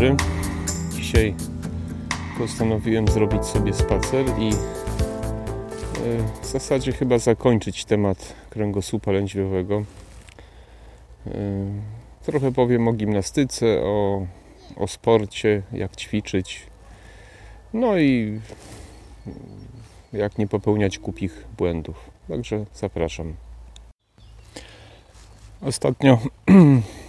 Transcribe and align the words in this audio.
dobry. 0.00 0.16
Dzisiaj 0.94 1.34
postanowiłem 2.38 3.08
zrobić 3.08 3.44
sobie 3.44 3.74
spacer 3.74 4.26
i 4.38 4.48
e, 4.48 4.54
w 6.42 6.46
zasadzie 6.46 6.92
chyba 6.92 7.18
zakończyć 7.18 7.84
temat 7.84 8.34
kręgosłupa 8.50 9.12
lędźwiowego. 9.12 9.84
E, 11.26 11.32
trochę 12.22 12.52
powiem 12.52 12.88
o 12.88 12.92
gimnastyce, 12.92 13.66
o, 13.82 14.26
o 14.76 14.88
sporcie, 14.88 15.62
jak 15.72 15.96
ćwiczyć. 15.96 16.66
No 17.74 17.98
i 17.98 18.40
jak 20.12 20.38
nie 20.38 20.46
popełniać 20.48 20.98
kupich 20.98 21.44
błędów. 21.58 22.10
Także 22.28 22.64
zapraszam. 22.74 23.34
Ostatnio 25.62 26.18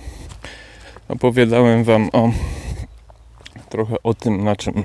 opowiadałem 1.10 1.84
Wam 1.84 2.10
o 2.14 2.32
trochę 3.72 3.96
o 4.04 4.14
tym, 4.14 4.44
na 4.44 4.56
czym 4.56 4.84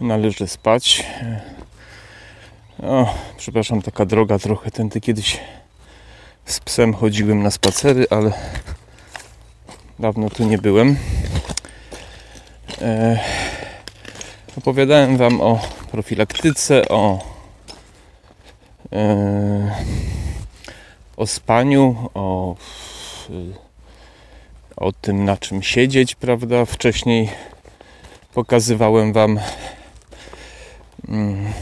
należy 0.00 0.46
spać. 0.46 1.06
O, 2.82 3.14
przepraszam, 3.36 3.82
taka 3.82 4.06
droga 4.06 4.38
trochę. 4.38 4.70
Tędy 4.70 5.00
kiedyś 5.00 5.40
z 6.44 6.60
psem 6.60 6.94
chodziłem 6.94 7.42
na 7.42 7.50
spacery, 7.50 8.06
ale 8.10 8.32
dawno 9.98 10.30
tu 10.30 10.44
nie 10.44 10.58
byłem. 10.58 10.96
E, 12.82 13.18
opowiadałem 14.58 15.16
Wam 15.16 15.40
o 15.40 15.60
profilaktyce, 15.90 16.88
o 16.88 17.24
e, 18.92 19.74
o 21.16 21.26
spaniu, 21.26 22.10
o 22.14 22.56
o 24.76 24.92
tym, 24.92 25.24
na 25.24 25.36
czym 25.36 25.62
siedzieć, 25.62 26.14
prawda? 26.14 26.64
Wcześniej 26.64 27.30
pokazywałem 28.36 29.12
Wam 29.12 29.40
mm, 31.08 31.52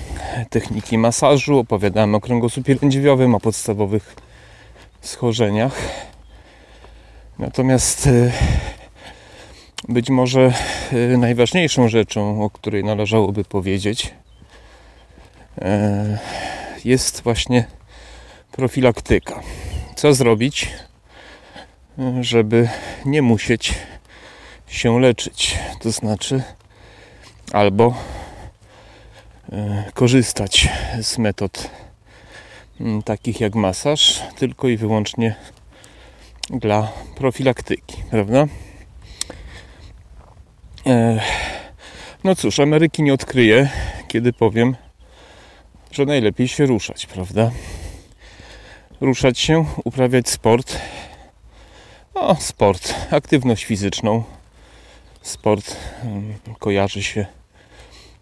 techniki 0.51 0.99
masażu, 0.99 1.59
opowiadałem 1.59 2.15
o 2.15 2.21
kręgosłupie 2.21 2.77
lędźwiowym, 2.83 3.35
o 3.35 3.41
podstawowych 3.41 4.17
schorzeniach. 5.01 5.81
Natomiast 7.39 8.07
y, 8.07 8.33
być 9.89 10.11
może 10.11 10.53
y, 10.93 11.19
najważniejszą 11.19 11.89
rzeczą, 11.89 12.43
o 12.43 12.51
której 12.51 12.85
należałoby 12.85 13.45
powiedzieć, 13.45 14.15
y, 15.59 15.63
jest 16.85 17.23
właśnie 17.23 17.65
profilaktyka. 18.53 19.41
Co 19.97 20.15
zrobić, 20.15 20.69
żeby 22.21 22.69
nie 23.05 23.23
musieć 23.23 23.75
się 24.69 25.01
leczyć. 25.01 25.59
To 25.81 25.91
znaczy, 25.91 26.43
albo 27.55 27.95
e, 29.53 29.85
korzystać 29.95 30.69
z 31.03 31.19
metod 31.19 31.71
mm, 32.81 33.03
takich 33.03 33.41
jak 33.41 33.55
masaż, 33.55 34.23
tylko 34.37 34.69
i 34.69 34.77
wyłącznie 34.77 35.35
dla 36.51 36.93
profilaktyki, 37.17 38.03
prawda? 38.11 38.47
E, 40.87 41.21
no 42.25 42.35
cóż, 42.35 42.61
Ameryki 42.61 43.03
nie 43.03 43.15
odkryję, 43.15 43.71
kiedy 44.09 44.33
powiem, 44.33 44.77
że 45.91 46.05
najlepiej 46.05 46.49
się 46.49 46.67
ruszać, 46.67 47.07
prawda? 47.07 47.51
Ruszać 49.01 49.39
się, 49.39 49.65
uprawiać 49.85 50.29
sport, 50.29 50.79
o, 52.15 52.37
sport, 52.37 52.95
aktywność 53.11 53.65
fizyczną. 53.65 54.25
Sport 55.23 55.77
mm, 56.03 56.35
kojarzy 56.59 57.03
się 57.03 57.27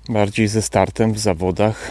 bardziej 0.09 0.49
ze 0.49 0.63
startem 0.63 1.13
w 1.13 1.19
zawodach, 1.19 1.91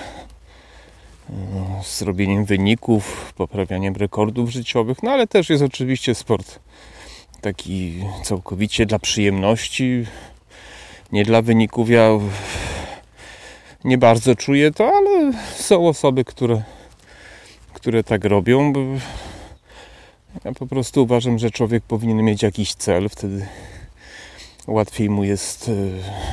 mm, 1.29 1.83
z 1.83 2.01
robieniem 2.01 2.45
wyników, 2.45 3.33
poprawianiem 3.37 3.95
rekordów 3.95 4.49
życiowych, 4.49 5.03
no 5.03 5.11
ale 5.11 5.27
też 5.27 5.49
jest 5.49 5.63
oczywiście 5.63 6.15
sport 6.15 6.59
taki 7.41 8.03
całkowicie 8.23 8.85
dla 8.85 8.99
przyjemności, 8.99 10.05
nie 11.11 11.25
dla 11.25 11.41
wyników. 11.41 11.89
Ja 11.89 12.09
nie 13.83 13.97
bardzo 13.97 14.35
czuję 14.35 14.71
to, 14.71 14.91
ale 14.95 15.33
są 15.55 15.87
osoby, 15.87 16.25
które, 16.25 16.61
które 17.73 18.03
tak 18.03 18.25
robią. 18.25 18.73
Ja 20.45 20.51
po 20.51 20.67
prostu 20.67 21.03
uważam, 21.03 21.39
że 21.39 21.51
człowiek 21.51 21.83
powinien 21.83 22.17
mieć 22.17 22.43
jakiś 22.43 22.73
cel, 22.73 23.09
wtedy 23.09 23.47
łatwiej 24.67 25.09
mu 25.09 25.23
jest 25.23 25.71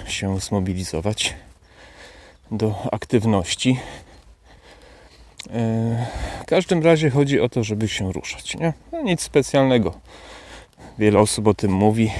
e, 0.06 0.10
się 0.10 0.40
zmobilizować 0.40 1.34
do 2.50 2.74
aktywności. 2.92 3.78
E, 5.50 6.06
w 6.42 6.44
każdym 6.44 6.82
razie 6.82 7.10
chodzi 7.10 7.40
o 7.40 7.48
to, 7.48 7.64
żeby 7.64 7.88
się 7.88 8.12
ruszać. 8.12 8.56
Nie? 8.56 8.72
No 8.92 9.02
nic 9.02 9.20
specjalnego. 9.20 9.94
Wiele 10.98 11.18
osób 11.18 11.46
o 11.46 11.54
tym 11.54 11.72
mówi. 11.72 12.10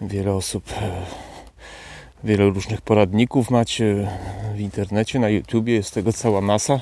Wiele 0.00 0.32
osób, 0.32 0.72
e, 0.72 1.06
wiele 2.24 2.44
różnych 2.44 2.80
poradników 2.80 3.50
macie 3.50 4.08
w 4.54 4.60
internecie, 4.60 5.18
na 5.18 5.28
YouTubie. 5.28 5.74
Jest 5.74 5.94
tego 5.94 6.12
cała 6.12 6.40
masa. 6.40 6.80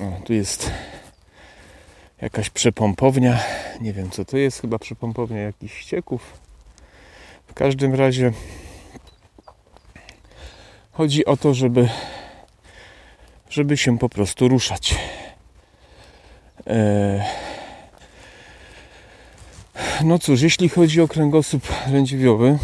O, 0.00 0.24
tu 0.24 0.32
jest 0.32 0.70
jakaś 2.20 2.50
przepompownia. 2.50 3.38
Nie 3.80 3.92
wiem 3.92 4.10
co 4.10 4.24
to 4.24 4.36
jest, 4.36 4.60
chyba 4.60 4.78
przepompownia 4.78 5.40
jakichś 5.40 5.80
ścieków. 5.80 6.32
W 7.46 7.54
każdym 7.54 7.94
razie 7.94 8.32
chodzi 10.94 11.24
o 11.24 11.36
to, 11.36 11.54
żeby 11.54 11.88
żeby 13.50 13.76
się 13.76 13.98
po 13.98 14.08
prostu 14.08 14.48
ruszać. 14.48 14.94
E, 16.66 17.24
no 20.04 20.18
cóż, 20.18 20.42
jeśli 20.42 20.68
chodzi 20.68 21.00
o 21.00 21.08
kręgosłup 21.08 21.62
lędźwiowy, 21.92 22.58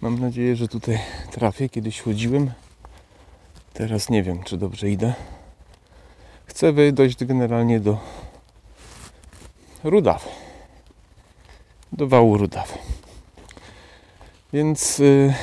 mam 0.00 0.18
nadzieję, 0.18 0.56
że 0.56 0.68
tutaj 0.68 0.98
trafię. 1.30 1.68
Kiedyś 1.68 2.00
chodziłem. 2.00 2.50
Teraz 3.72 4.10
nie 4.10 4.22
wiem, 4.22 4.42
czy 4.42 4.56
dobrze 4.56 4.90
idę 4.90 5.14
chcę 6.56 6.92
dojść 6.92 7.24
generalnie 7.24 7.80
do 7.80 7.98
Rudaw. 9.84 10.28
Do 11.92 12.08
wału 12.08 12.38
Rudaw. 12.38 12.78
Więc 14.52 14.98
yy, 14.98 15.34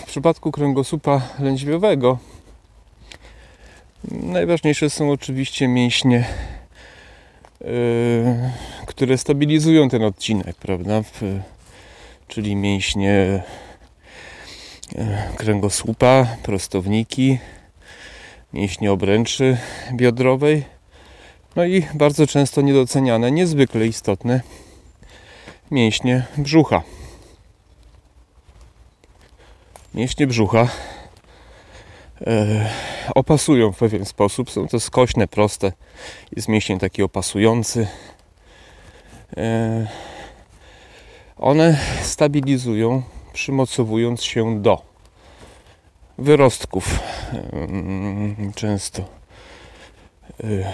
w 0.00 0.04
przypadku 0.06 0.52
kręgosłupa 0.52 1.22
lędźwiowego 1.38 2.18
najważniejsze 4.10 4.90
są 4.90 5.10
oczywiście 5.10 5.68
mięśnie, 5.68 6.24
yy, 7.60 7.68
które 8.86 9.18
stabilizują 9.18 9.88
ten 9.88 10.04
odcinek, 10.04 10.56
prawda? 10.56 11.02
Czyli 12.28 12.56
mięśnie 12.56 13.42
kręgosłupa, 15.36 16.26
prostowniki, 16.42 17.38
mięśnie 18.52 18.92
obręczy 18.92 19.56
biodrowej. 19.92 20.64
No 21.56 21.64
i 21.64 21.82
bardzo 21.94 22.26
często 22.26 22.60
niedoceniane, 22.60 23.30
niezwykle 23.30 23.86
istotne 23.86 24.40
mięśnie 25.70 26.26
brzucha. 26.38 26.82
Mięśnie 29.96 30.26
brzucha 30.26 30.68
e, 32.26 32.70
opasują 33.14 33.72
w 33.72 33.78
pewien 33.78 34.04
sposób. 34.04 34.50
Są 34.50 34.68
to 34.68 34.80
skośne, 34.80 35.28
proste. 35.28 35.72
Jest 36.36 36.48
mięsień 36.48 36.78
taki 36.78 37.02
opasujący. 37.02 37.86
E, 39.36 39.86
one 41.36 41.78
stabilizują, 42.02 43.02
przymocowując 43.32 44.22
się 44.22 44.62
do 44.62 44.82
wyrostków 46.18 46.98
często 48.54 49.02
y, 50.44 50.64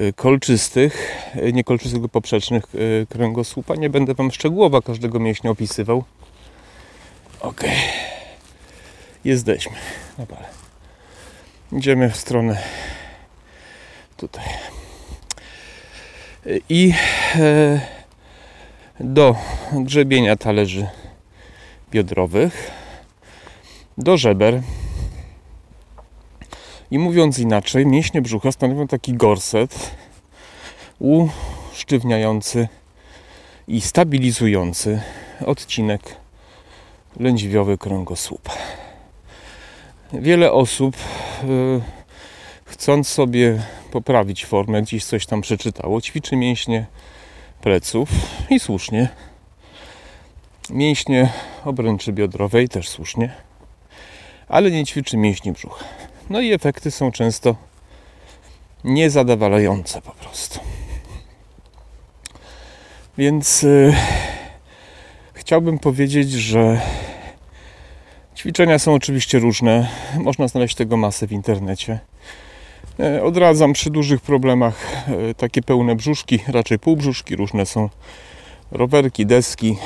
y, 0.00 0.12
kolczystych, 0.12 1.16
y, 1.36 1.52
nie 1.52 1.64
kolczystych, 1.64 2.00
tylko 2.00 2.08
poprzecznych 2.08 2.64
kręgosłupa. 3.08 3.74
Nie 3.74 3.90
będę 3.90 4.14
Wam 4.14 4.30
szczegółowo 4.30 4.82
każdego 4.82 5.20
mięśnia 5.20 5.50
opisywał. 5.50 6.04
Ok. 7.40 7.64
Jesteśmy 9.24 9.76
na. 10.18 10.44
Idziemy 11.72 12.10
w 12.10 12.16
stronę 12.16 12.62
tutaj. 14.16 14.44
I 16.68 16.92
e, 17.34 17.80
do 19.00 19.36
grzebienia 19.72 20.36
talerzy 20.36 20.86
biodrowych 21.90 22.70
do 23.98 24.16
żeber. 24.16 24.62
I 26.90 26.98
mówiąc 26.98 27.38
inaczej, 27.38 27.86
mięśnie 27.86 28.22
brzucha 28.22 28.52
stanowią 28.52 28.86
taki 28.86 29.14
gorset 29.14 29.90
usztywniający 30.98 32.68
i 33.68 33.80
stabilizujący 33.80 35.00
odcinek 35.46 36.16
lędźwiowy 37.16 37.78
kręgosłupa. 37.78 38.52
Wiele 40.12 40.52
osób 40.52 40.96
yy, 41.44 41.80
chcąc 42.64 43.08
sobie 43.08 43.62
poprawić 43.90 44.46
formę, 44.46 44.82
gdzieś 44.82 45.04
coś 45.04 45.26
tam 45.26 45.40
przeczytało, 45.40 46.00
ćwiczy 46.00 46.36
mięśnie 46.36 46.86
pleców 47.60 48.08
i 48.50 48.60
słusznie. 48.60 49.08
Mięśnie 50.70 51.32
obręczy 51.64 52.12
biodrowej 52.12 52.68
też 52.68 52.88
słusznie, 52.88 53.32
ale 54.48 54.70
nie 54.70 54.86
ćwiczy 54.86 55.16
mięśni 55.16 55.52
brzucha. 55.52 55.84
No 56.30 56.40
i 56.40 56.52
efekty 56.52 56.90
są 56.90 57.12
często 57.12 57.56
niezadowalające 58.84 60.02
po 60.02 60.12
prostu. 60.12 60.60
Więc 63.18 63.62
yy, 63.62 63.94
chciałbym 65.48 65.78
powiedzieć, 65.78 66.30
że 66.30 66.80
ćwiczenia 68.36 68.78
są 68.78 68.94
oczywiście 68.94 69.38
różne. 69.38 69.88
Można 70.18 70.48
znaleźć 70.48 70.74
tego 70.74 70.96
masę 70.96 71.26
w 71.26 71.32
internecie. 71.32 71.98
E, 73.00 73.22
odradzam 73.22 73.72
przy 73.72 73.90
dużych 73.90 74.20
problemach 74.20 74.86
e, 75.08 75.34
takie 75.34 75.62
pełne 75.62 75.96
brzuszki, 75.96 76.38
raczej 76.48 76.78
półbrzuszki, 76.78 77.36
różne 77.36 77.66
są 77.66 77.88
rowerki, 78.70 79.26
deski. 79.26 79.76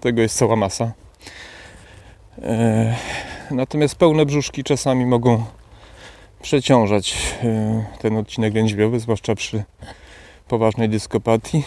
Tego 0.00 0.22
jest 0.22 0.36
cała 0.36 0.56
masa. 0.56 0.92
E, 2.42 2.96
natomiast 3.50 3.94
pełne 3.94 4.26
brzuszki 4.26 4.64
czasami 4.64 5.06
mogą 5.06 5.44
przeciążać 6.42 7.16
ten 7.98 8.16
odcinek 8.16 8.54
lędźwiowy, 8.54 9.00
zwłaszcza 9.00 9.34
przy 9.34 9.64
poważnej 10.48 10.88
dyskopatii. 10.88 11.62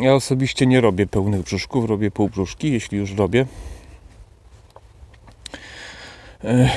Ja 0.00 0.14
osobiście 0.14 0.66
nie 0.66 0.80
robię 0.80 1.06
pełnych 1.06 1.42
brzuszków, 1.42 1.84
robię 1.84 2.10
półbrzuszki, 2.10 2.72
jeśli 2.72 2.98
już 2.98 3.12
robię. 3.14 3.46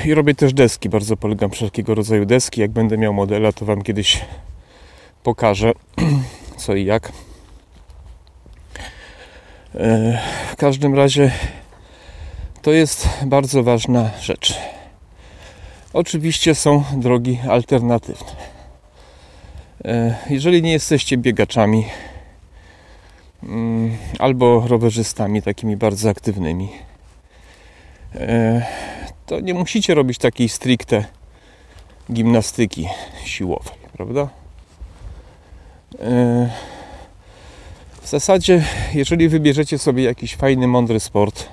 I 0.04 0.14
robię 0.14 0.34
też 0.34 0.52
deski, 0.52 0.88
bardzo 0.88 1.16
polegam 1.16 1.50
wszelkiego 1.50 1.94
rodzaju 1.94 2.26
deski. 2.26 2.60
Jak 2.60 2.70
będę 2.70 2.98
miał 2.98 3.14
modela, 3.14 3.52
to 3.52 3.64
Wam 3.64 3.82
kiedyś 3.82 4.24
pokażę 5.22 5.72
co 6.56 6.74
i 6.74 6.84
jak. 6.84 7.12
W 10.52 10.56
każdym 10.56 10.94
razie 10.94 11.32
to 12.62 12.72
jest 12.72 13.08
bardzo 13.26 13.62
ważna 13.62 14.10
rzecz. 14.20 14.54
Oczywiście 15.92 16.54
są 16.54 16.84
drogi 16.96 17.38
alternatywne. 17.48 18.36
Jeżeli 20.30 20.62
nie 20.62 20.72
jesteście 20.72 21.16
biegaczami 21.16 21.84
albo 24.18 24.64
rowerzystami 24.68 25.42
takimi 25.42 25.76
bardzo 25.76 26.10
aktywnymi, 26.10 26.68
to 29.26 29.40
nie 29.40 29.54
musicie 29.54 29.94
robić 29.94 30.18
takiej 30.18 30.48
stricte 30.48 31.04
gimnastyki 32.12 32.88
siłowej, 33.24 33.78
prawda? 33.92 34.28
E, 36.00 36.50
w 38.02 38.08
zasadzie, 38.08 38.64
jeżeli 38.94 39.28
wybierzecie 39.28 39.78
sobie 39.78 40.04
jakiś 40.04 40.36
fajny, 40.36 40.66
mądry 40.66 41.00
sport, 41.00 41.48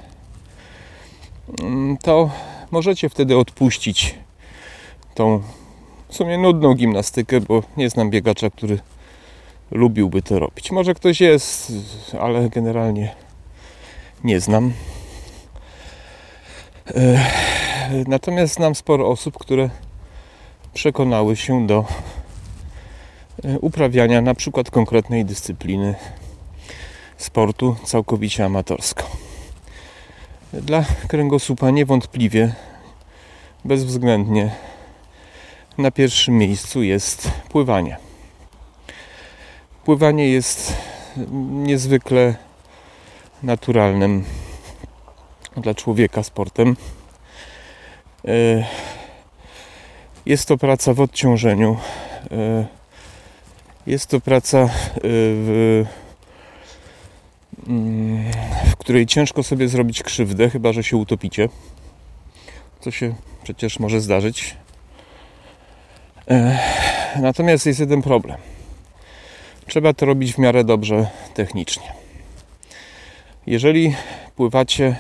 mm, 1.62 1.98
to 1.98 2.30
możecie 2.72 3.10
wtedy 3.10 3.38
odpuścić 3.38 4.16
tą 5.16 5.42
w 6.08 6.16
sumie 6.16 6.38
nudną 6.38 6.74
gimnastykę, 6.74 7.42
bo 7.42 7.64
nie 7.78 7.90
znam 7.90 8.10
biegacza, 8.10 8.50
który 8.50 8.80
lubiłby 9.74 10.22
to 10.22 10.40
robić. 10.40 10.72
Może 10.72 10.94
ktoś 10.94 11.22
jest, 11.22 11.72
ale 12.20 12.50
generalnie 12.50 13.16
nie 14.24 14.40
znam. 14.40 14.74
E, 16.96 17.26
natomiast 18.08 18.54
znam 18.54 18.76
sporo 18.76 19.08
osób, 19.08 19.38
które 19.38 19.70
przekonały 20.74 21.36
się 21.36 21.68
do 21.68 21.86
e, 23.44 23.60
uprawiania 23.60 24.22
na 24.22 24.36
przykład 24.36 24.72
konkretnej 24.72 25.26
dyscypliny 25.26 25.96
sportu 27.18 27.76
całkowicie 27.86 28.46
amatorsko. 28.46 29.04
Dla 30.54 30.86
kręgosłupa 31.08 31.72
niewątpliwie, 31.72 32.54
bezwzględnie 33.66 34.52
na 35.78 35.92
pierwszym 35.92 36.38
miejscu 36.38 36.84
jest 36.84 37.32
pływanie. 37.50 38.03
Pływanie 39.86 40.30
jest 40.30 40.74
niezwykle 41.52 42.36
naturalnym 43.44 44.24
dla 45.58 45.76
człowieka 45.76 46.24
sportem. 46.24 46.76
E, 48.28 48.66
jest 50.26 50.48
to 50.48 50.58
praca 50.58 50.94
w 50.94 51.02
odciążeniu. 51.02 51.78
E, 52.32 52.66
jest 53.88 54.08
to 54.08 54.20
praca, 54.20 54.58
e, 54.58 54.70
w, 55.04 55.86
mm, 57.68 58.32
w 58.72 58.76
której 58.76 59.06
ciężko 59.06 59.44
sobie 59.44 59.68
zrobić 59.68 60.04
krzywdę, 60.04 60.50
chyba 60.50 60.74
że 60.74 60.84
się 60.84 60.98
utopicie. 60.98 61.50
Co 62.80 62.92
się 62.92 63.16
przecież 63.44 63.80
może 63.80 64.02
zdarzyć. 64.02 64.58
Natomiast 67.16 67.66
jest 67.66 67.80
jeden 67.80 68.02
problem. 68.02 68.53
Trzeba 69.68 69.94
to 69.94 70.06
robić 70.06 70.34
w 70.34 70.38
miarę 70.38 70.64
dobrze 70.64 71.08
technicznie. 71.34 71.94
Jeżeli 73.48 73.96
pływacie 74.36 74.96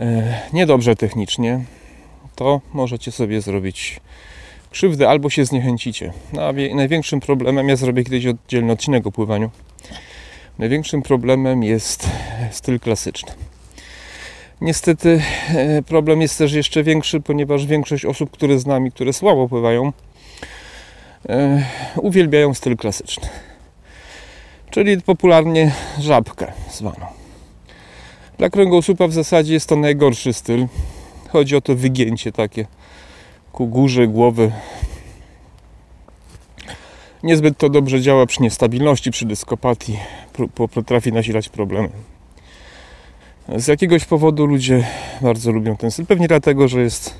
E, 0.00 0.40
niedobrze 0.52 0.96
technicznie, 0.96 1.64
to 2.36 2.60
możecie 2.72 3.12
sobie 3.12 3.40
zrobić 3.40 4.00
krzywdę 4.70 5.08
albo 5.08 5.30
się 5.30 5.44
zniechęcicie. 5.44 6.12
No, 6.32 6.52
największym 6.74 7.20
problemem, 7.20 7.68
ja 7.68 7.76
zrobię 7.76 8.04
kiedyś 8.04 8.26
oddzielny 8.26 8.72
odcinek 8.72 9.06
o 9.06 9.12
pływaniu, 9.12 9.50
największym 10.58 11.02
problemem 11.02 11.62
jest 11.62 12.10
styl 12.50 12.80
klasyczny. 12.80 13.32
Niestety 14.60 15.22
e, 15.48 15.82
problem 15.82 16.20
jest 16.20 16.38
też 16.38 16.52
jeszcze 16.52 16.82
większy, 16.82 17.20
ponieważ 17.20 17.66
większość 17.66 18.04
osób, 18.04 18.30
które 18.30 18.58
z 18.58 18.66
nami, 18.66 18.92
które 18.92 19.12
słabo 19.12 19.48
pływają, 19.48 19.92
uwielbiają 21.96 22.54
styl 22.54 22.76
klasyczny. 22.76 23.28
Czyli 24.70 25.02
popularnie 25.02 25.72
żabkę 25.98 26.52
zwaną. 26.70 27.06
Dla 28.38 28.50
kręgosłupa 28.50 29.08
w 29.08 29.12
zasadzie 29.12 29.54
jest 29.54 29.68
to 29.68 29.76
najgorszy 29.76 30.32
styl. 30.32 30.66
Chodzi 31.28 31.56
o 31.56 31.60
to 31.60 31.74
wygięcie 31.74 32.32
takie 32.32 32.66
ku 33.52 33.66
górze 33.66 34.08
głowy. 34.08 34.52
Niezbyt 37.22 37.58
to 37.58 37.68
dobrze 37.68 38.00
działa 38.00 38.26
przy 38.26 38.42
niestabilności, 38.42 39.10
przy 39.10 39.26
dyskopatii. 39.26 39.98
Potrafi 40.74 41.12
nasilać 41.12 41.48
problemy. 41.48 41.88
Z 43.56 43.68
jakiegoś 43.68 44.04
powodu 44.04 44.46
ludzie 44.46 44.86
bardzo 45.20 45.52
lubią 45.52 45.76
ten 45.76 45.90
styl. 45.90 46.06
Pewnie 46.06 46.28
dlatego, 46.28 46.68
że 46.68 46.80
jest 46.80 47.14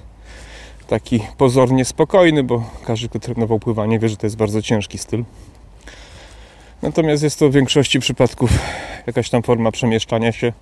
taki 0.88 1.20
pozornie 1.38 1.84
spokojny, 1.84 2.42
bo 2.42 2.64
każdy, 2.86 3.08
kto 3.08 3.18
trenował 3.18 3.58
pływanie, 3.58 3.98
wie, 3.98 4.08
że 4.08 4.16
to 4.16 4.26
jest 4.26 4.36
bardzo 4.36 4.62
ciężki 4.62 4.98
styl. 4.98 5.24
Natomiast 6.82 7.22
jest 7.22 7.38
to 7.38 7.48
w 7.48 7.52
większości 7.52 8.00
przypadków 8.00 8.50
jakaś 9.06 9.30
tam 9.30 9.42
forma 9.42 9.70
przemieszczania 9.72 10.32
się 10.32 10.52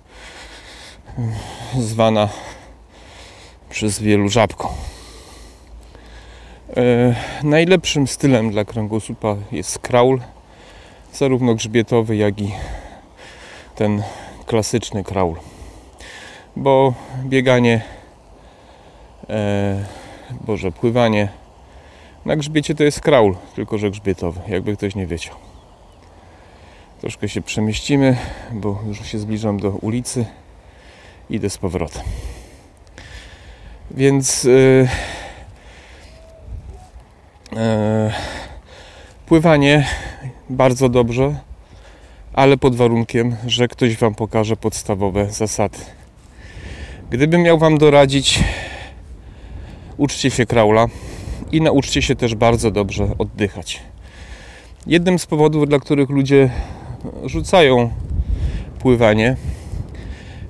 zwana 1.77 2.29
przez 3.69 3.99
wielu 3.99 4.29
żabką. 4.29 4.69
E, 6.77 7.15
najlepszym 7.43 8.07
stylem 8.07 8.51
dla 8.51 8.65
kręgosłupa 8.65 9.35
jest 9.51 9.79
kraul, 9.79 10.21
zarówno 11.13 11.55
grzbietowy, 11.55 12.15
jak 12.15 12.41
i 12.41 12.51
ten 13.75 14.03
klasyczny 14.45 15.03
kraul. 15.03 15.35
Bo 16.55 16.93
bieganie, 17.25 17.81
e, 19.29 20.02
boże, 20.41 20.71
pływanie 20.71 21.29
na 22.25 22.35
grzbiecie 22.35 22.75
to 22.75 22.83
jest 22.83 23.01
kraul, 23.01 23.35
tylko 23.55 23.77
że 23.77 23.91
grzbietowy, 23.91 24.41
jakby 24.47 24.77
ktoś 24.77 24.95
nie 24.95 25.07
wiedział. 25.07 25.35
Troszkę 27.01 27.29
się 27.29 27.41
przemieścimy, 27.41 28.17
bo 28.51 28.79
już 28.87 29.05
się 29.05 29.19
zbliżam 29.19 29.59
do 29.59 29.69
ulicy 29.69 30.25
idę 31.29 31.49
z 31.49 31.57
powrotem. 31.57 32.03
Więc 33.91 34.43
yy, 34.43 34.87
yy, 37.51 37.59
pływanie 39.25 39.87
bardzo 40.49 40.89
dobrze, 40.89 41.35
ale 42.33 42.57
pod 42.57 42.75
warunkiem, 42.75 43.35
że 43.47 43.67
ktoś 43.67 43.97
Wam 43.97 44.15
pokaże 44.15 44.57
podstawowe 44.57 45.31
zasady. 45.31 45.77
Gdybym 47.09 47.41
miał 47.41 47.57
Wam 47.57 47.77
doradzić, 47.77 48.43
uczcie 49.97 50.31
się 50.31 50.45
kraula 50.45 50.87
i 51.51 51.61
nauczcie 51.61 52.01
się 52.01 52.15
też 52.15 52.35
bardzo 52.35 52.71
dobrze 52.71 53.07
oddychać. 53.17 53.79
Jednym 54.87 55.19
z 55.19 55.25
powodów, 55.25 55.67
dla 55.67 55.79
których 55.79 56.09
ludzie 56.09 56.49
rzucają 57.25 57.89
pływanie, 58.79 59.35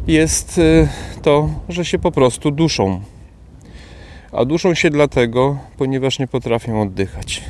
jest 0.07 0.57
y, 0.57 0.87
to, 1.21 1.49
że 1.69 1.85
się 1.85 1.99
po 1.99 2.11
prostu 2.11 2.51
duszą. 2.51 3.01
A 4.31 4.45
duszą 4.45 4.73
się 4.73 4.89
dlatego, 4.89 5.57
ponieważ 5.77 6.19
nie 6.19 6.27
potrafią 6.27 6.81
oddychać. 6.81 7.43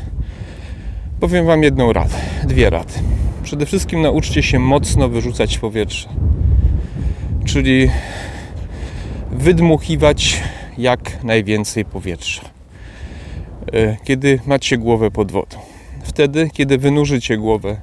Powiem 1.20 1.46
Wam 1.46 1.64
jedną 1.64 1.94
radę, 1.94 2.16
dwie 2.44 2.70
rady. 2.70 2.94
Przede 3.44 3.66
wszystkim 3.66 4.02
nauczcie 4.02 4.44
się 4.44 4.60
mocno 4.60 5.10
wyrzucać 5.10 5.58
powietrze, 5.58 6.10
czyli 7.46 7.90
wydmuchiwać 9.32 10.44
jak 10.78 11.24
najwięcej 11.24 11.86
powietrza. 11.86 12.42
Y, 13.74 13.98
kiedy 14.04 14.40
macie 14.46 14.78
głowę 14.78 15.12
pod 15.12 15.32
wodą. 15.32 15.58
Wtedy, 16.04 16.50
kiedy 16.54 16.78
wynurzycie 16.78 17.38
głowę 17.38 17.82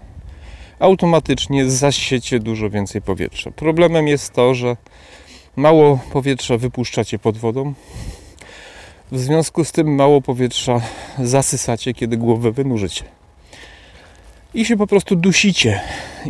automatycznie 0.79 1.71
zasiecie 1.71 2.39
dużo 2.39 2.71
więcej 2.71 3.03
powietrza. 3.03 3.51
Problemem 3.51 4.09
jest 4.09 4.33
to, 4.33 4.55
że 4.55 4.77
mało 5.57 5.99
powietrza 6.13 6.59
wypuszczacie 6.59 7.19
pod 7.19 7.37
wodą. 7.37 7.75
W 9.13 9.19
związku 9.19 9.65
z 9.65 9.73
tym 9.73 9.95
mało 9.95 10.21
powietrza 10.21 10.81
zasysacie, 11.19 11.95
kiedy 11.95 12.17
głowę 12.17 12.53
wynurzycie. 12.53 13.05
I 14.55 14.65
się 14.65 14.77
po 14.77 14.87
prostu 14.87 15.17
dusicie. 15.17 15.81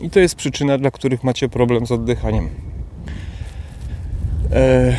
I 0.02 0.10
to 0.10 0.20
jest 0.20 0.34
przyczyna, 0.34 0.78
dla 0.78 0.90
których 0.90 1.24
macie 1.24 1.48
problem 1.48 1.86
z 1.86 1.92
oddychaniem. 1.92 2.69
E, 4.52 4.96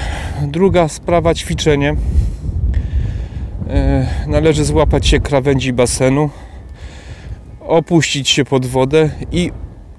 druga 0.48 0.88
sprawa 0.88 1.34
ćwiczenie. 1.34 1.96
E, 3.70 4.08
należy 4.28 4.66
złapać 4.66 5.08
się 5.08 5.20
krawędzi 5.20 5.74
basenu 5.74 6.30
opuścić 7.60 8.30
się 8.30 8.46
pod 8.46 8.66
wodę 8.66 9.10
i 9.32 9.52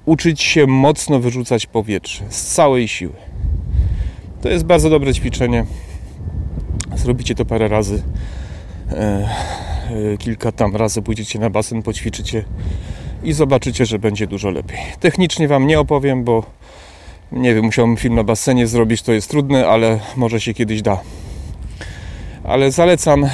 uczyć 0.05 0.41
się 0.41 0.67
mocno 0.67 1.19
wyrzucać 1.19 1.65
powietrze 1.65 2.23
z 2.29 2.53
całej 2.53 2.87
siły. 2.87 3.13
To 4.41 4.49
jest 4.49 4.65
bardzo 4.65 4.89
dobre 4.89 5.13
ćwiczenie. 5.13 5.65
Zrobicie 6.95 7.35
to 7.35 7.45
parę 7.45 7.67
razy. 7.67 8.03
E, 8.91 9.27
kilka 10.19 10.51
tam 10.51 10.75
razy 10.75 11.01
pójdziecie 11.01 11.39
na 11.39 11.49
basen, 11.49 11.81
poćwiczycie 11.81 12.45
i 13.23 13.33
zobaczycie, 13.33 13.85
że 13.85 13.99
będzie 13.99 14.27
dużo 14.27 14.49
lepiej. 14.49 14.79
Technicznie 14.99 15.47
Wam 15.47 15.67
nie 15.67 15.79
opowiem, 15.79 16.23
bo 16.23 16.43
nie 17.33 17.55
wiem, 17.55 17.65
musiałbym 17.65 17.97
film 17.97 18.15
na 18.15 18.23
basenie 18.23 18.67
zrobić, 18.67 19.01
to 19.01 19.13
jest 19.13 19.29
trudne, 19.29 19.67
ale 19.67 19.99
może 20.15 20.41
się 20.41 20.53
kiedyś 20.53 20.81
da. 20.81 20.99
Ale 22.43 22.71
zalecam, 22.71 23.23
e, 23.23 23.29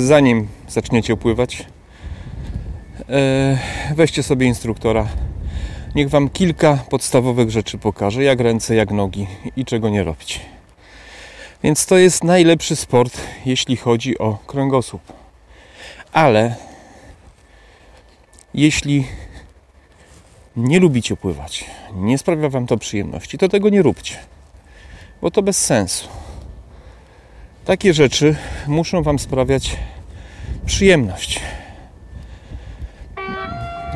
zanim 0.00 0.48
zaczniecie 0.68 1.16
pływać, 1.16 1.66
E, 3.10 3.58
weźcie 3.94 4.22
sobie 4.22 4.46
instruktora. 4.46 5.08
Niech 5.94 6.08
Wam 6.08 6.28
kilka 6.28 6.78
podstawowych 6.90 7.50
rzeczy 7.50 7.78
pokaże, 7.78 8.22
jak 8.22 8.40
ręce, 8.40 8.74
jak 8.74 8.90
nogi 8.90 9.26
i 9.56 9.64
czego 9.64 9.88
nie 9.88 10.04
robić. 10.04 10.40
Więc 11.62 11.86
to 11.86 11.98
jest 11.98 12.24
najlepszy 12.24 12.76
sport, 12.76 13.20
jeśli 13.44 13.76
chodzi 13.76 14.18
o 14.18 14.38
kręgosłup. 14.46 15.02
Ale 16.12 16.54
jeśli 18.54 19.06
nie 20.56 20.80
lubicie 20.80 21.16
pływać, 21.16 21.64
nie 21.94 22.18
sprawia 22.18 22.48
Wam 22.48 22.66
to 22.66 22.76
przyjemności, 22.76 23.38
to 23.38 23.48
tego 23.48 23.68
nie 23.68 23.82
róbcie, 23.82 24.16
bo 25.22 25.30
to 25.30 25.42
bez 25.42 25.64
sensu. 25.64 26.08
Takie 27.64 27.94
rzeczy 27.94 28.36
muszą 28.66 29.02
Wam 29.02 29.18
sprawiać 29.18 29.76
przyjemność. 30.66 31.40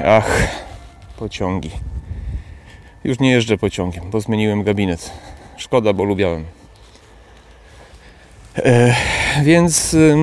Ach, 0.07 0.49
pociągi. 1.17 1.71
Już 3.05 3.19
nie 3.19 3.31
jeżdżę 3.31 3.59
pociągiem, 3.59 4.11
bo 4.11 4.21
zmieniłem 4.21 4.63
gabinet. 4.63 5.11
Szkoda, 5.57 5.93
bo 5.93 6.05
lubiałem. 6.05 6.45
E, 8.57 8.95
więc 9.43 9.95
y, 9.95 10.17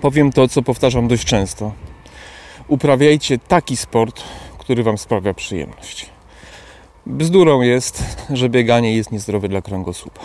powiem 0.00 0.32
to, 0.32 0.48
co 0.48 0.62
powtarzam 0.62 1.08
dość 1.08 1.24
często. 1.24 1.72
Uprawiajcie 2.68 3.38
taki 3.38 3.76
sport, 3.76 4.24
który 4.68 4.82
Wam 4.82 4.98
sprawia 4.98 5.34
przyjemność. 5.34 6.10
Bzdurą 7.06 7.60
jest, 7.60 8.04
że 8.30 8.48
bieganie 8.48 8.96
jest 8.96 9.12
niezdrowe 9.12 9.48
dla 9.48 9.62
kręgosłupa. 9.62 10.20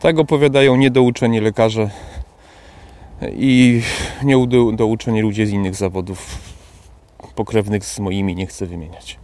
Tak 0.00 0.18
opowiadają 0.18 0.76
niedouczeni 0.76 1.40
lekarze 1.40 1.90
i 3.32 3.82
niedouczeni 4.22 5.22
ludzie 5.22 5.46
z 5.46 5.50
innych 5.50 5.74
zawodów 5.74 6.38
pokrewnych 7.34 7.84
z 7.84 7.98
moimi 7.98 8.34
nie 8.34 8.46
chcę 8.46 8.66
wymieniać. 8.66 9.18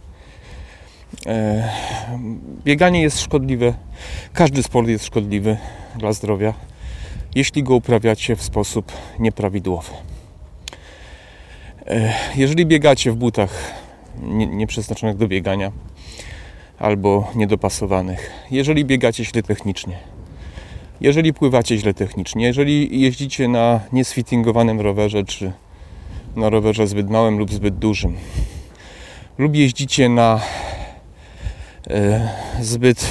E, 1.25 1.69
bieganie 2.63 3.01
jest 3.01 3.21
szkodliwe. 3.21 3.73
Każdy 4.33 4.63
sport 4.63 4.87
jest 4.87 5.05
szkodliwy 5.05 5.57
dla 5.95 6.13
zdrowia, 6.13 6.53
jeśli 7.35 7.63
go 7.63 7.75
uprawiacie 7.75 8.35
w 8.35 8.43
sposób 8.43 8.91
nieprawidłowy. 9.19 9.91
E, 11.87 12.13
jeżeli 12.35 12.65
biegacie 12.65 13.11
w 13.11 13.15
butach 13.15 13.84
nieprzeznaczonych 14.23 15.17
do 15.17 15.27
biegania 15.27 15.71
albo 16.79 17.31
niedopasowanych, 17.35 18.31
jeżeli 18.51 18.85
biegacie 18.85 19.25
źle 19.25 19.43
technicznie, 19.43 19.97
jeżeli 21.01 21.33
pływacie 21.33 21.77
źle 21.77 21.93
technicznie, 21.93 22.45
jeżeli 22.45 23.01
jeździcie 23.01 23.47
na 23.47 23.79
niesfittingowanym 23.93 24.81
rowerze 24.81 25.23
czy 25.23 25.51
na 26.35 26.49
rowerze 26.49 26.87
zbyt 26.87 27.09
małym 27.09 27.37
lub 27.37 27.51
zbyt 27.51 27.75
dużym. 27.75 28.15
Lub 29.37 29.55
jeździcie 29.55 30.09
na 30.09 30.41
e, 31.89 32.29
zbyt 32.61 33.07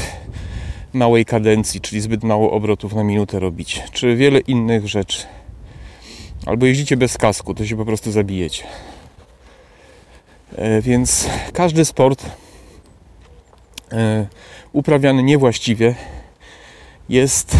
małej 0.93 1.25
kadencji, 1.25 1.81
czyli 1.81 2.01
zbyt 2.01 2.25
mało 2.25 2.51
obrotów 2.51 2.95
na 2.95 3.05
minutę 3.05 3.41
robić, 3.41 3.83
czy 3.93 4.17
wiele 4.17 4.39
innych 4.41 4.89
rzeczy. 4.89 5.23
Albo 6.47 6.67
jeździcie 6.67 6.97
bez 6.97 7.19
kasku, 7.19 7.55
to 7.55 7.67
się 7.67 7.77
po 7.77 7.85
prostu 7.85 8.13
zabijecie. 8.13 8.65
E, 10.57 10.83
więc 10.83 11.29
każdy 11.53 11.85
sport 11.85 12.27
e, 13.93 14.27
uprawiany 14.73 15.23
niewłaściwie 15.23 15.95
jest 17.09 17.57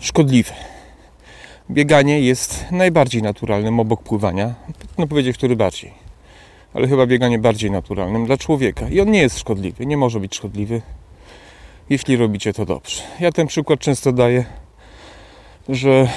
szkodliwy 0.00 0.52
bieganie 1.72 2.20
jest 2.20 2.64
najbardziej 2.70 3.22
naturalnym 3.22 3.80
obok 3.80 4.02
pływania. 4.02 4.54
No 4.98 5.06
powiedzieć, 5.06 5.36
który 5.36 5.56
bardziej. 5.56 5.92
Ale 6.74 6.88
chyba 6.88 7.06
bieganie 7.06 7.38
bardziej 7.38 7.70
naturalnym 7.70 8.26
dla 8.26 8.36
człowieka. 8.36 8.88
I 8.88 9.00
on 9.00 9.10
nie 9.10 9.20
jest 9.20 9.38
szkodliwy, 9.38 9.86
nie 9.86 9.96
może 9.96 10.20
być 10.20 10.34
szkodliwy, 10.34 10.82
jeśli 11.90 12.16
robicie 12.16 12.52
to 12.52 12.66
dobrze. 12.66 13.02
Ja 13.20 13.32
ten 13.32 13.46
przykład 13.46 13.80
często 13.80 14.12
daję, 14.12 14.44
że 15.68 16.08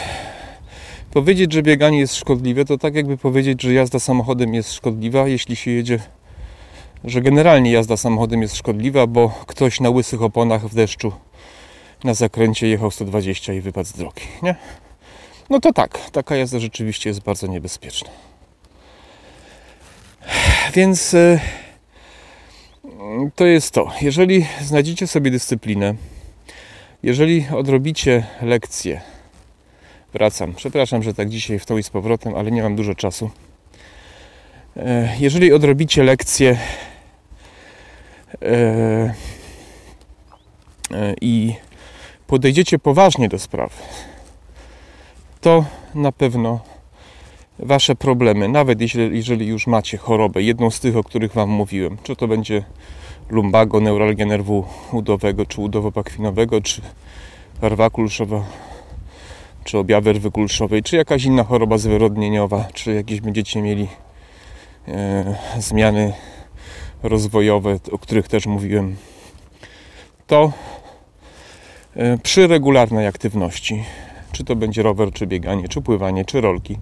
powiedzieć, 1.16 1.54
że 1.54 1.64
bieganie 1.64 2.00
jest 2.00 2.16
szkodliwe, 2.16 2.66
to 2.66 2.78
tak 2.78 2.96
jakby 2.96 3.18
powiedzieć, 3.18 3.62
że 3.62 3.74
jazda 3.74 4.00
samochodem 4.00 4.54
jest 4.54 4.74
szkodliwa, 4.74 5.28
jeśli 5.28 5.56
się 5.56 5.72
jedzie, 5.72 6.00
że 7.04 7.22
generalnie 7.22 7.72
jazda 7.72 7.98
samochodem 7.98 8.42
jest 8.42 8.56
szkodliwa, 8.56 9.08
bo 9.08 9.30
ktoś 9.48 9.80
na 9.80 9.90
łysych 9.90 10.22
oponach 10.22 10.68
w 10.68 10.76
deszczu 10.76 11.12
na 12.04 12.14
zakręcie 12.14 12.68
jechał 12.68 12.92
120 12.92 13.54
i 13.54 13.62
wypadł 13.62 13.90
z 13.90 13.92
drogi, 13.92 14.22
nie? 14.44 14.56
no 15.50 15.60
to 15.60 15.74
tak, 15.74 16.10
taka 16.12 16.36
jazda 16.36 16.60
rzeczywiście 16.60 17.10
jest 17.10 17.24
bardzo 17.24 17.48
niebezpieczna. 17.48 18.10
Więc 20.74 21.14
e, 21.14 21.40
to 23.36 23.46
jest 23.46 23.72
to. 23.72 23.92
Jeżeli 24.02 24.46
znajdziecie 24.62 25.08
sobie 25.08 25.32
dyscyplinę, 25.32 25.96
jeżeli 27.04 27.46
odrobicie 27.56 28.26
lekcję, 28.42 29.15
wracam, 30.16 30.54
przepraszam, 30.54 31.04
że 31.04 31.14
tak 31.14 31.30
dzisiaj 31.30 31.60
w 31.60 31.66
to 31.66 31.78
i 31.78 31.84
z 31.84 31.90
powrotem, 31.90 32.36
ale 32.36 32.52
nie 32.52 32.64
mam 32.64 32.76
dużo 32.76 32.96
czasu. 32.96 33.30
E, 34.78 35.16
jeżeli 35.20 35.54
odrobicie 35.54 36.04
lekcję 36.04 36.58
e, 38.42 39.14
i 41.22 41.54
podejdziecie 42.28 42.80
poważnie 42.80 43.30
do 43.30 43.40
sprawy, 43.40 43.76
to 45.42 45.66
na 45.96 46.12
pewno 46.12 46.60
Wasze 47.60 47.96
problemy, 47.96 48.50
nawet 48.50 48.80
jeżeli 49.12 49.48
już 49.48 49.68
macie 49.68 49.98
chorobę, 49.98 50.42
jedną 50.42 50.72
z 50.72 50.80
tych, 50.80 50.98
o 50.98 51.04
których 51.04 51.34
Wam 51.34 51.50
mówiłem, 51.50 51.98
czy 52.04 52.16
to 52.16 52.28
będzie 52.28 52.64
lumbago, 53.30 53.80
neuralgia 53.80 54.26
nerwu 54.26 54.66
udowego, 54.92 55.46
czy 55.46 55.62
udowo-pakwinowego, 55.62 56.62
czy 56.62 56.82
warwa 57.62 57.90
kulszowa, 57.90 58.44
czy 59.66 59.78
objawy 59.78 60.14
rwy 60.14 60.32
kulszowej, 60.32 60.84
czy 60.84 60.96
jakaś 60.96 61.24
inna 61.24 61.44
choroba 61.44 61.78
zwyrodnieniowa, 61.78 62.68
czy 62.74 62.94
jakieś 62.94 63.22
będziecie 63.22 63.62
mieli 63.62 63.88
e, 64.88 65.36
zmiany 65.60 66.14
rozwojowe, 67.04 67.80
o 67.92 67.98
których 67.98 68.28
też 68.28 68.46
mówiłem, 68.46 68.96
to 70.28 70.52
e, 71.96 72.18
przy 72.18 72.48
regularnej 72.48 73.08
aktywności 73.08 73.84
czy 74.36 74.44
to 74.44 74.56
będzie 74.56 74.84
rower, 74.84 75.12
czy 75.12 75.28
bieganie, 75.28 75.68
czy 75.68 75.82
pływanie, 75.82 76.26
czy 76.26 76.42
rolki, 76.42 76.78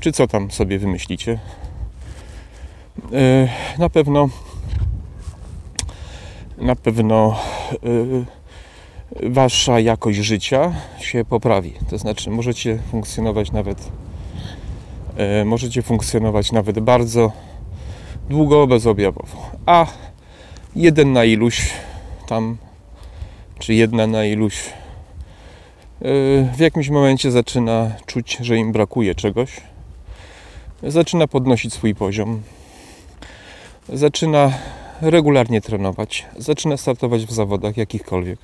czy 0.00 0.12
co 0.12 0.26
tam 0.26 0.50
sobie 0.50 0.78
wymyślicie. 0.78 1.38
e, 3.12 3.48
na 3.78 3.88
pewno 3.88 4.28
na 6.58 6.76
pewno 6.76 7.36
wasza 9.22 9.80
jakość 9.80 10.18
życia 10.18 10.72
się 11.00 11.24
poprawi. 11.24 11.72
To 11.90 11.98
znaczy 11.98 12.30
możecie 12.30 12.78
funkcjonować 12.90 13.52
nawet 13.52 13.88
możecie 15.44 15.82
funkcjonować 15.82 16.52
nawet 16.52 16.80
bardzo 16.80 17.32
długo 18.30 18.66
bezobjawowo. 18.66 19.50
A 19.66 19.86
jeden 20.76 21.12
na 21.12 21.24
iluś 21.24 21.70
tam, 22.26 22.56
czy 23.58 23.74
jedna 23.74 24.06
na 24.06 24.24
iluś 24.24 24.60
w 26.54 26.58
jakimś 26.58 26.88
momencie 26.88 27.30
zaczyna 27.30 27.90
czuć, 28.06 28.38
że 28.40 28.56
im 28.56 28.72
brakuje 28.72 29.14
czegoś. 29.14 29.60
Zaczyna 30.82 31.26
podnosić 31.26 31.72
swój 31.74 31.94
poziom. 31.94 32.42
Zaczyna 33.88 34.52
regularnie 35.00 35.60
trenować. 35.60 36.26
Zaczyna 36.36 36.76
startować 36.76 37.26
w 37.26 37.32
zawodach 37.32 37.76
jakichkolwiek. 37.76 38.38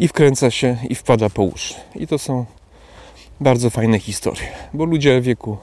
I 0.00 0.08
wkręca 0.08 0.50
się 0.50 0.76
i 0.88 0.94
wpada 0.94 1.30
po 1.30 1.42
uszy. 1.42 1.74
I 1.94 2.06
to 2.06 2.18
są 2.18 2.46
bardzo 3.40 3.70
fajne 3.70 3.98
historie, 3.98 4.48
bo 4.74 4.84
ludzie 4.84 5.20
w 5.20 5.24
wieku 5.24 5.58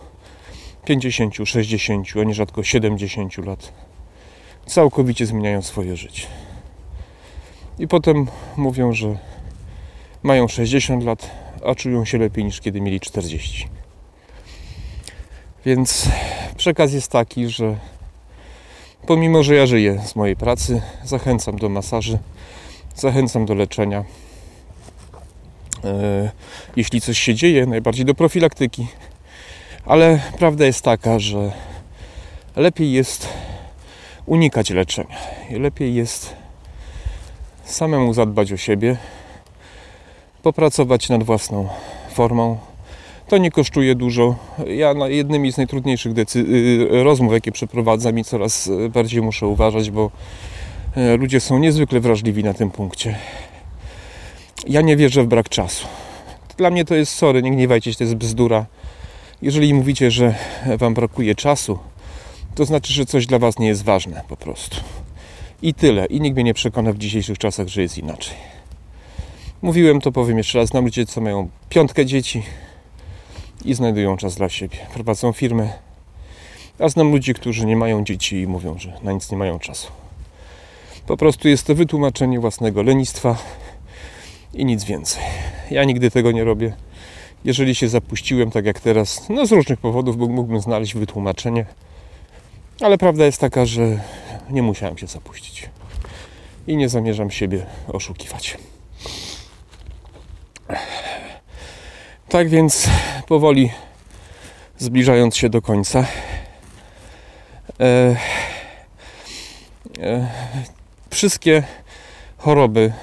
50, 0.85 1.35
60, 1.45 2.07
a 2.21 2.23
nierzadko 2.23 2.63
70 2.63 3.37
lat 3.37 3.73
całkowicie 4.65 5.25
zmieniają 5.25 5.61
swoje 5.61 5.97
życie. 5.97 6.27
I 7.79 7.87
potem 7.87 8.27
mówią, 8.57 8.93
że 8.93 9.17
mają 10.23 10.47
60 10.47 11.03
lat, 11.03 11.31
a 11.65 11.75
czują 11.75 12.05
się 12.05 12.17
lepiej 12.17 12.45
niż 12.45 12.61
kiedy 12.61 12.81
mieli 12.81 12.99
40. 12.99 13.67
Więc 15.65 16.09
przekaz 16.57 16.93
jest 16.93 17.11
taki, 17.11 17.49
że 17.49 17.77
pomimo, 19.07 19.43
że 19.43 19.55
ja 19.55 19.65
żyję 19.65 20.01
z 20.05 20.15
mojej 20.15 20.35
pracy, 20.35 20.81
zachęcam 21.03 21.55
do 21.55 21.69
masaży, 21.69 22.19
zachęcam 22.95 23.45
do 23.45 23.53
leczenia. 23.53 24.03
E, 25.83 26.31
jeśli 26.75 27.01
coś 27.01 27.19
się 27.19 27.35
dzieje, 27.35 27.65
najbardziej 27.65 28.05
do 28.05 28.13
profilaktyki. 28.13 28.87
Ale 29.85 30.19
prawda 30.39 30.65
jest 30.65 30.81
taka, 30.81 31.19
że 31.19 31.51
lepiej 32.55 32.91
jest 32.91 33.29
unikać 34.25 34.69
leczenia. 34.69 35.17
Lepiej 35.51 35.95
jest 35.95 36.35
samemu 37.65 38.13
zadbać 38.13 38.51
o 38.51 38.57
siebie, 38.57 38.97
popracować 40.43 41.09
nad 41.09 41.23
własną 41.23 41.69
formą. 42.13 42.57
To 43.27 43.37
nie 43.37 43.51
kosztuje 43.51 43.95
dużo. 43.95 44.35
Ja 44.67 44.93
na 44.93 45.07
jednymi 45.07 45.53
z 45.53 45.57
najtrudniejszych 45.57 46.13
y, 46.35 47.03
rozmów, 47.03 47.33
jakie 47.33 47.51
przeprowadzam 47.51 48.19
i 48.19 48.23
coraz 48.23 48.69
bardziej 48.89 49.21
muszę 49.21 49.47
uważać, 49.47 49.91
bo 49.91 50.11
ludzie 51.17 51.39
są 51.39 51.59
niezwykle 51.59 51.99
wrażliwi 51.99 52.43
na 52.43 52.53
tym 52.53 52.71
punkcie. 52.71 53.15
Ja 54.69 54.81
nie 54.81 54.97
wierzę 54.97 55.23
w 55.23 55.27
brak 55.27 55.49
czasu. 55.49 55.87
Dla 56.57 56.69
mnie 56.69 56.85
to 56.85 56.95
jest 56.95 57.13
sorry, 57.13 57.41
nie 57.41 57.51
gniewajcie 57.51 57.91
się, 57.91 57.97
to 57.97 58.03
jest 58.03 58.15
bzdura. 58.15 58.65
Jeżeli 59.41 59.73
mówicie, 59.73 60.11
że 60.11 60.35
wam 60.77 60.93
brakuje 60.93 61.35
czasu, 61.35 61.79
to 62.55 62.65
znaczy, 62.65 62.93
że 62.93 63.05
coś 63.05 63.25
dla 63.25 63.39
was 63.39 63.59
nie 63.59 63.67
jest 63.67 63.83
ważne 63.83 64.23
po 64.27 64.37
prostu. 64.37 64.77
I 65.61 65.73
tyle. 65.73 66.05
I 66.05 66.21
nikt 66.21 66.35
mnie 66.35 66.43
nie 66.43 66.53
przekona 66.53 66.93
w 66.93 66.97
dzisiejszych 66.97 67.37
czasach, 67.37 67.67
że 67.67 67.81
jest 67.81 67.97
inaczej. 67.97 68.35
Mówiłem 69.61 70.01
to, 70.01 70.11
powiem 70.11 70.37
jeszcze 70.37 70.59
raz. 70.59 70.69
Znam 70.69 70.83
ludzie, 70.85 71.05
co 71.05 71.21
mają 71.21 71.49
piątkę 71.69 72.05
dzieci 72.05 72.43
i 73.65 73.73
znajdują 73.73 74.17
czas 74.17 74.35
dla 74.35 74.49
siebie. 74.49 74.77
Prowadzą 74.93 75.33
firmy. 75.33 75.69
A 76.79 76.89
znam 76.89 77.11
ludzi, 77.11 77.33
którzy 77.33 77.65
nie 77.65 77.75
mają 77.75 78.03
dzieci 78.03 78.41
i 78.41 78.47
mówią, 78.47 78.77
że 78.79 78.93
na 79.03 79.11
nic 79.11 79.31
nie 79.31 79.37
mają 79.37 79.59
czasu. 79.59 79.91
Po 81.07 81.17
prostu 81.17 81.47
jest 81.47 81.67
to 81.67 81.75
wytłumaczenie 81.75 82.39
własnego 82.39 82.83
lenistwa 82.83 83.37
i 84.57 84.65
nic 84.65 84.83
więcej. 84.83 85.23
Ja 85.71 85.83
nigdy 85.83 86.11
tego 86.11 86.31
nie 86.31 86.43
robię. 86.43 86.75
Jeżeli 87.45 87.75
się 87.75 87.87
zapuściłem, 87.87 88.51
tak 88.51 88.65
jak 88.65 88.79
teraz, 88.79 89.29
no 89.29 89.45
z 89.45 89.51
różnych 89.51 89.79
powodów, 89.79 90.17
bo 90.17 90.27
mógłbym 90.27 90.61
znaleźć 90.61 90.93
wytłumaczenie, 90.93 91.65
ale 92.81 92.97
prawda 92.97 93.25
jest 93.25 93.41
taka, 93.41 93.65
że 93.65 93.99
nie 94.49 94.61
musiałem 94.61 94.97
się 94.97 95.07
zapuścić 95.07 95.69
i 96.67 96.77
nie 96.77 96.89
zamierzam 96.89 97.31
siebie 97.31 97.65
oszukiwać. 97.87 98.57
Tak 102.29 102.49
więc 102.49 102.89
powoli 103.27 103.71
zbliżając 104.77 105.37
się 105.37 105.49
do 105.49 105.61
końca, 105.61 106.05
e, 107.79 108.15
e, 110.01 110.27
wszystkie 111.09 111.63
choroby 112.37 112.93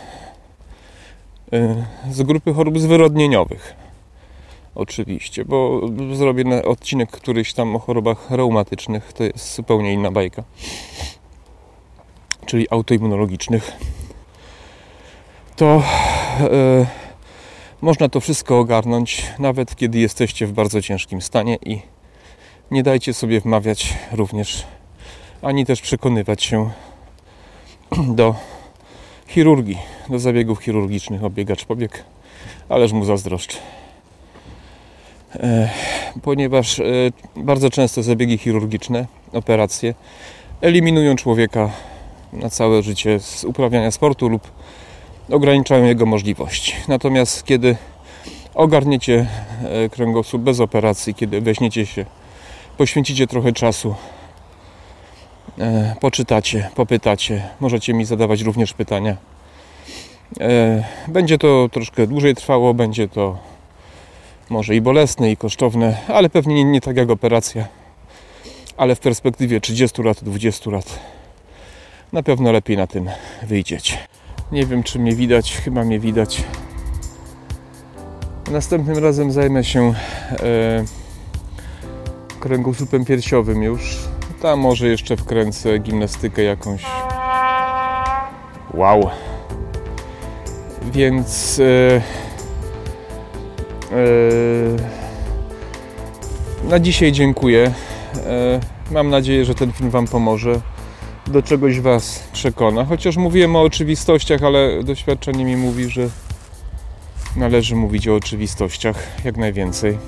z 2.10 2.22
grupy 2.22 2.54
chorób 2.54 2.78
zwyrodnieniowych, 2.78 3.74
oczywiście, 4.74 5.44
bo 5.44 5.80
zrobię 6.12 6.64
odcinek 6.64 7.10
któryś 7.10 7.52
tam 7.52 7.76
o 7.76 7.78
chorobach 7.78 8.30
reumatycznych, 8.30 9.12
to 9.12 9.24
jest 9.24 9.54
zupełnie 9.54 9.92
inna 9.92 10.10
bajka, 10.10 10.42
czyli 12.46 12.66
autoimmunologicznych, 12.70 13.72
to 15.56 15.82
e, 16.40 16.86
można 17.80 18.08
to 18.08 18.20
wszystko 18.20 18.58
ogarnąć, 18.58 19.26
nawet 19.38 19.76
kiedy 19.76 19.98
jesteście 19.98 20.46
w 20.46 20.52
bardzo 20.52 20.82
ciężkim 20.82 21.22
stanie 21.22 21.58
i 21.66 21.80
nie 22.70 22.82
dajcie 22.82 23.14
sobie 23.14 23.40
wmawiać 23.40 23.94
również, 24.12 24.66
ani 25.42 25.66
też 25.66 25.80
przekonywać 25.80 26.42
się 26.42 26.70
do 28.08 28.34
chirurgii, 29.26 29.78
do 30.08 30.18
zabiegów 30.18 30.58
chirurgicznych. 30.60 31.24
Obiegacz 31.24 31.64
pobieg, 31.64 32.04
ależ 32.68 32.92
mu 32.92 33.04
zazdroszczę. 33.04 33.58
E, 35.36 35.70
ponieważ 36.22 36.80
e, 36.80 36.84
bardzo 37.36 37.70
często 37.70 38.02
zabiegi 38.02 38.38
chirurgiczne, 38.38 39.06
operacje 39.32 39.94
eliminują 40.60 41.16
człowieka 41.16 41.70
na 42.32 42.50
całe 42.50 42.82
życie 42.82 43.20
z 43.20 43.44
uprawiania 43.44 43.90
sportu 43.90 44.28
lub 44.28 44.50
ograniczają 45.30 45.84
jego 45.84 46.06
możliwości. 46.06 46.74
Natomiast 46.88 47.44
kiedy 47.44 47.76
ogarniecie 48.54 49.26
e, 49.62 49.88
kręgosłup 49.88 50.42
bez 50.42 50.60
operacji, 50.60 51.14
kiedy 51.14 51.40
weźmiecie 51.40 51.86
się, 51.86 52.04
poświęcicie 52.76 53.26
trochę 53.26 53.52
czasu, 53.52 53.94
e, 55.58 55.96
poczytacie, 56.00 56.70
popytacie, 56.74 57.48
możecie 57.60 57.94
mi 57.94 58.04
zadawać 58.04 58.42
również 58.42 58.72
pytania. 58.72 59.16
E, 60.40 60.84
będzie 61.08 61.38
to 61.38 61.68
troszkę 61.72 62.06
dłużej 62.06 62.34
trwało, 62.34 62.74
będzie 62.74 63.08
to 63.08 63.38
może 64.50 64.76
i 64.76 64.80
bolesne, 64.80 65.30
i 65.30 65.36
kosztowne, 65.36 65.96
ale 66.08 66.30
pewnie 66.30 66.54
nie, 66.54 66.64
nie 66.64 66.80
tak 66.80 66.96
jak 66.96 67.10
operacja. 67.10 67.66
Ale 68.76 68.94
w 68.94 69.00
perspektywie 69.00 69.60
30 69.60 70.02
lat, 70.02 70.24
20 70.24 70.70
lat 70.70 70.98
na 72.12 72.22
pewno 72.22 72.52
lepiej 72.52 72.76
na 72.76 72.86
tym 72.86 73.10
wyjdziecie. 73.42 73.98
Nie 74.52 74.66
wiem, 74.66 74.82
czy 74.82 74.98
mnie 74.98 75.14
widać, 75.14 75.56
chyba 75.56 75.84
mnie 75.84 76.00
widać. 76.00 76.44
Następnym 78.50 78.98
razem 78.98 79.32
zajmę 79.32 79.64
się 79.64 79.94
e, 80.30 80.84
kręgosłupem 82.40 83.04
piersiowym 83.04 83.62
już. 83.62 83.98
Tam 84.44 84.60
może 84.60 84.88
jeszcze 84.88 85.16
wkręcę 85.16 85.78
gimnastykę 85.78 86.42
jakąś. 86.42 86.82
Wow. 88.74 89.10
Więc 90.92 91.60
e, 91.60 91.96
e, 91.96 92.02
na 96.68 96.80
dzisiaj 96.80 97.12
dziękuję. 97.12 97.74
E, 98.16 98.60
mam 98.90 99.10
nadzieję, 99.10 99.44
że 99.44 99.54
ten 99.54 99.72
film 99.72 99.90
Wam 99.90 100.06
pomoże 100.06 100.60
do 101.26 101.42
czegoś 101.42 101.80
Was 101.80 102.28
przekona. 102.32 102.84
Chociaż 102.84 103.16
mówiłem 103.16 103.56
o 103.56 103.62
oczywistościach, 103.62 104.42
ale 104.42 104.82
doświadczenie 104.82 105.44
mi 105.44 105.56
mówi, 105.56 105.90
że 105.90 106.08
należy 107.36 107.76
mówić 107.76 108.08
o 108.08 108.14
oczywistościach 108.14 109.24
jak 109.24 109.36
najwięcej. 109.36 109.98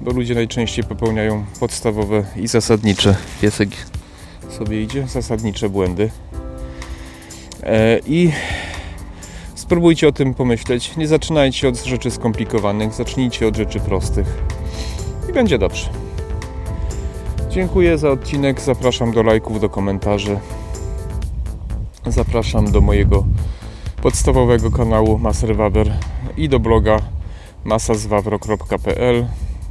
Bo 0.00 0.12
ludzie 0.12 0.34
najczęściej 0.34 0.84
popełniają 0.84 1.44
podstawowe 1.60 2.24
i 2.36 2.48
zasadnicze, 2.48 3.16
piesek 3.42 3.68
sobie 4.50 4.82
idzie, 4.82 5.06
zasadnicze 5.08 5.68
błędy. 5.68 6.10
E, 7.62 7.98
I 8.06 8.32
spróbujcie 9.54 10.08
o 10.08 10.12
tym 10.12 10.34
pomyśleć. 10.34 10.96
Nie 10.96 11.08
zaczynajcie 11.08 11.68
od 11.68 11.84
rzeczy 11.84 12.10
skomplikowanych, 12.10 12.94
zacznijcie 12.94 13.48
od 13.48 13.56
rzeczy 13.56 13.80
prostych 13.80 14.26
i 15.30 15.32
będzie 15.32 15.58
dobrze. 15.58 15.88
Dziękuję 17.50 17.98
za 17.98 18.10
odcinek. 18.10 18.60
Zapraszam 18.60 19.12
do 19.12 19.22
lajków, 19.22 19.60
do 19.60 19.68
komentarzy. 19.68 20.38
Zapraszam 22.06 22.72
do 22.72 22.80
mojego 22.80 23.24
podstawowego 24.02 24.70
kanału 24.70 25.18
Maserwaber 25.18 25.92
i 26.36 26.48
do 26.48 26.60
bloga 26.60 26.98
masazwawro.pl. 27.64 29.26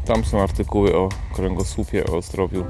Tam 0.06 0.26
są 0.26 0.42
artykuły 0.42 0.96
o 0.96 1.10
kręgosłupie, 1.34 2.06
o 2.06 2.22
zdrowiu. 2.22 2.66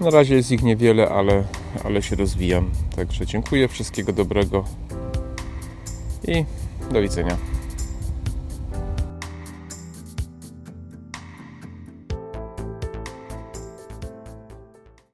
Na 0.00 0.10
razie 0.10 0.34
jest 0.34 0.50
ich 0.50 0.62
niewiele, 0.62 1.08
ale, 1.08 1.44
ale 1.84 2.02
się 2.02 2.16
rozwijam. 2.16 2.70
Także 2.96 3.26
dziękuję, 3.26 3.68
wszystkiego 3.68 4.12
dobrego 4.12 4.64
i 6.28 6.44
do 6.92 7.02
widzenia. 7.02 7.51